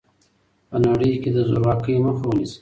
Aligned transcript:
په 0.69 0.77
نړۍ 0.85 1.11
کي 1.21 1.29
د 1.35 1.37
زورواکۍ 1.49 1.95
مخه 2.05 2.23
ونیسئ. 2.27 2.57